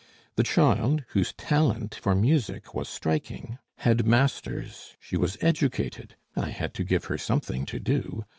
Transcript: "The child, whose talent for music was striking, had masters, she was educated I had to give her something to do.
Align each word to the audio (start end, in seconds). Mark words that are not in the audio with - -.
"The 0.35 0.41
child, 0.41 1.03
whose 1.09 1.31
talent 1.33 1.93
for 1.93 2.15
music 2.15 2.73
was 2.73 2.89
striking, 2.89 3.59
had 3.75 4.07
masters, 4.07 4.97
she 4.99 5.15
was 5.15 5.37
educated 5.41 6.15
I 6.35 6.49
had 6.49 6.73
to 6.73 6.83
give 6.83 7.05
her 7.05 7.19
something 7.19 7.67
to 7.67 7.79
do. 7.79 8.25